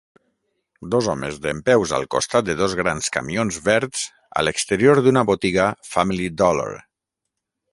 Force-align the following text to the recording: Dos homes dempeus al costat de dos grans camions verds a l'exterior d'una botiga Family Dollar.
Dos 0.93 1.09
homes 1.11 1.35
dempeus 1.43 1.91
al 1.97 2.07
costat 2.15 2.47
de 2.47 2.55
dos 2.61 2.73
grans 2.79 3.13
camions 3.17 3.59
verds 3.67 4.01
a 4.41 4.47
l'exterior 4.47 5.03
d'una 5.09 5.25
botiga 5.33 5.69
Family 5.91 6.33
Dollar. 6.45 6.71